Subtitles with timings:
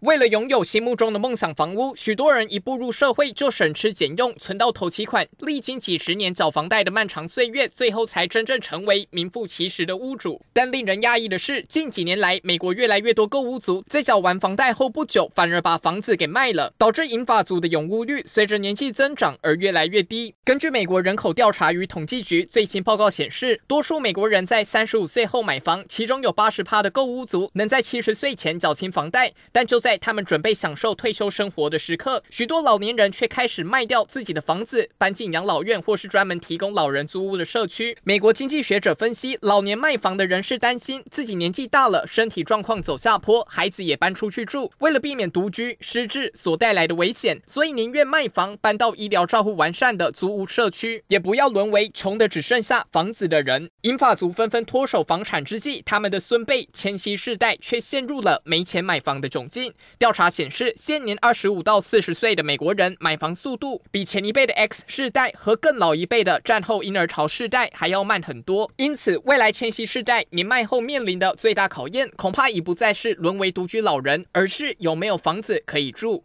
[0.00, 10.40] 为了拥有心目中的梦想房屋，许多人一步入社会就省吃俭用，存到头期款，历经几十年缴房贷的漫长岁月，最后才真正成为名副其实的屋主。
[10.54, 20.34] 但令人讶异的是，近几年来，美国越来越多购屋族在缴完房贷后不久，反而把房子给卖了，导致银发族的拥屋率随着年纪增长而越来越低。
[20.42, 37.96] 根据美国人口调查与统计局最新报告显示，多数美国人在三十五岁后买房，其中有八十趴的购屋族能在七十岁前缴清房贷，但就在在他们准备享受退休生活的时刻，许多老年人却开始卖掉自己的房子，搬进养老院或是专门提供老人租屋的社区。
[38.04, 53.68] 美国经济学者分析，老年卖房的人是担心自己年纪大了，身体状况走下坡，孩子也搬出去住，为了避免独居失智所带来的危险，所以宁愿卖房搬到医疗照护完善的租屋社区，也不要沦为穷的只剩下房子的人。
[53.80, 59.74] 银发族纷纷脱手房产之际，他们的孙辈千禧世代却陷入了没钱买房的窘境。
[59.98, 68.70] 调查显示，现年二十五到四十岁的美国人买房速度比前一辈的 X 世代和更老一辈的战后婴儿潮世代还要慢很多。
[68.76, 76.18] 因此，未来千禧世代年迈后面临的最大考验，恐怕已不再是沦为独居老人，而是有没有房子可以住。